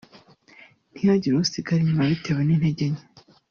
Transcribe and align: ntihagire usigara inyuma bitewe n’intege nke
ntihagire 0.93 1.35
usigara 1.37 1.79
inyuma 1.81 2.09
bitewe 2.11 2.41
n’intege 2.43 2.85
nke 2.91 3.03